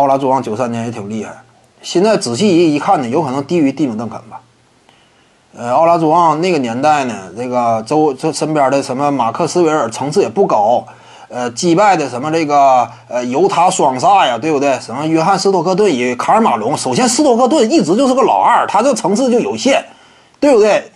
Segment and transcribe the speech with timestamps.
[0.00, 1.42] 奥拉朱旺九三年也挺厉害，
[1.82, 4.40] 现在仔细一一看呢，有可能低于蒂姆·邓肯吧。
[5.54, 10.86] 呃，奥拉朱旺那个年代呢，这个周这身边的什么马克斯维尔层次也不高，
[11.28, 14.80] 呃，击败的什么这个呃犹他双煞呀，对不对？
[14.80, 19.84] 什么约翰斯托克顿与卡尔马龙，首先斯托克顿一直就是个老二，他这层次就有限，
[20.40, 20.90] 对不对？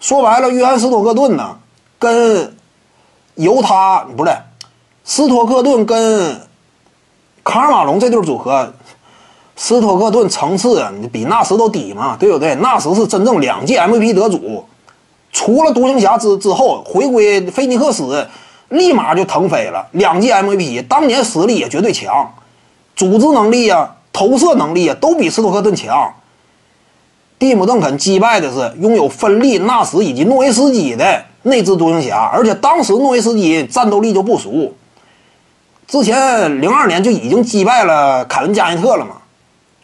[0.00, 1.58] 说白了，约翰斯托克顿呢，
[1.98, 2.56] 跟
[3.34, 4.34] 犹他不对，
[5.04, 6.40] 斯托克顿跟
[7.44, 8.72] 卡尔马龙这对组合。
[9.62, 12.54] 斯托克顿层次比纳什都低嘛，对不对？
[12.54, 14.64] 纳什是真正两届 MVP 得主，
[15.32, 18.26] 除了独行侠之之后回归菲尼克斯，
[18.70, 22.32] 立马就腾飞了，两届 MVP，当年实力也绝对强，
[22.96, 26.14] 组织能力啊、投射能力啊都比斯托克顿强。
[27.38, 34.74] 蒂姆·邓肯击败的是拥有芬利、纳什以及诺维斯基的那支独行侠，而且当时诺维斯基战斗力就不俗，
[35.90, 39.16] 之前零二年就已经击败了凯文·加内特了嘛。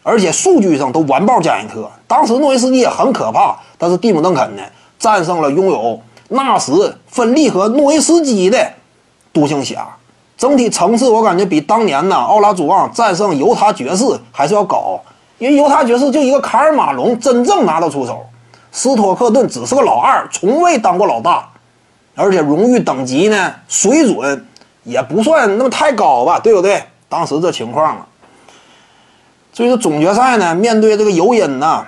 [0.03, 4.63] 而且数据上都完爆加内特，当时诺维斯基也很可怕，但是蒂姆·邓肯呢
[4.97, 6.71] 战胜了拥有纳什、
[7.07, 8.71] 芬利和诺维斯基的
[9.33, 9.85] 独行侠，
[10.37, 15.01] 整体层次我感觉比当年呢奥拉朱旺战胜犹他爵士还是要高，
[15.39, 18.25] 因为犹他爵士就一个卡尔马龙真正拿得出手，
[18.71, 21.49] 斯托克顿只是个老二，从未当过老大，
[22.15, 24.45] 而且荣誉等级呢水准
[24.87, 26.81] 也不算那么太高吧，对不对？
[27.09, 28.07] 当时这情况了。
[29.51, 31.85] 所以说总决赛呢，面对这个尤因呢，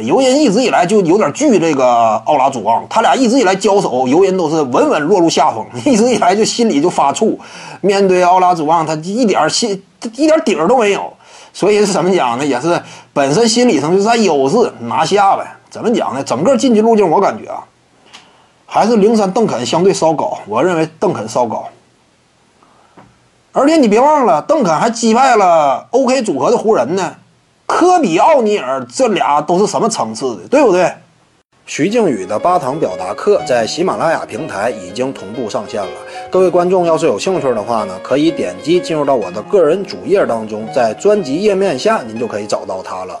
[0.00, 7.36] 尤因一直以来就有点惧这个奥拉朱旺，他俩一直以来交手，尤因都是稳稳落入下风， 一直以来就心里就发怵。
[7.82, 9.70] 面对奥拉朱旺，他一点心
[10.16, 11.12] 一点底儿都没有，
[11.52, 12.44] 所以是怎么讲呢？
[12.44, 12.80] 也是
[13.12, 15.46] 本身心理上就占优势，拿下呗。
[15.70, 16.24] 怎么讲呢？
[16.24, 17.62] 整个晋级路径我感觉啊，
[18.66, 21.68] 还是零三邓肯相对稍高，我认为邓肯稍高。
[23.52, 27.16] 而且你别忘了，邓肯还击败了 OK 组合的湖人呢。
[27.66, 30.92] 科比、奥尼尔这俩都是什么层次的，对不对？
[31.66, 35.90] 徐静宇的八堂表达课在喜马拉雅平台已经同步上线了。
[36.30, 43.20] 各位观众要是有兴趣的话呢，可以点击进入到我的个人主页当中，在专辑页面下您就可以找到它了。